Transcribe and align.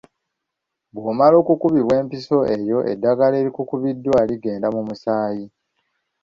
Bw'omaliriza 0.93 1.41
okukubibwa 1.43 1.93
empiso 2.01 2.37
eyo 2.55 2.79
eddagala 2.93 3.35
erikukubiddwa 3.41 4.19
ligenda 4.29 4.67
mu 4.75 4.81
musaayi. 4.87 5.45